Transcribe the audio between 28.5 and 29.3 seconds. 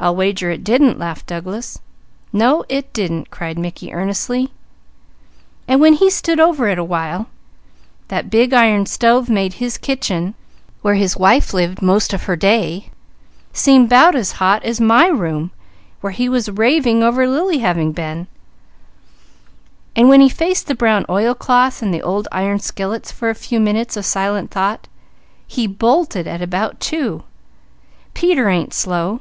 so slow!"